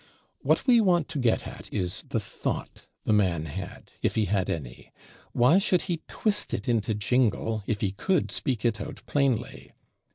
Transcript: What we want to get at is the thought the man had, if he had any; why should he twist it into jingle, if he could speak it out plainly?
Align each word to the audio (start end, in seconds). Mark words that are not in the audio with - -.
What 0.39 0.65
we 0.65 0.81
want 0.81 1.07
to 1.09 1.19
get 1.19 1.47
at 1.47 1.71
is 1.71 2.03
the 2.09 2.19
thought 2.19 2.87
the 3.03 3.13
man 3.13 3.45
had, 3.45 3.91
if 4.01 4.15
he 4.15 4.25
had 4.25 4.49
any; 4.49 4.91
why 5.31 5.59
should 5.59 5.83
he 5.83 6.01
twist 6.07 6.55
it 6.55 6.67
into 6.67 6.95
jingle, 6.95 7.61
if 7.67 7.81
he 7.81 7.91
could 7.91 8.31
speak 8.31 8.65
it 8.65 8.81
out 8.81 9.05
plainly? 9.05 9.73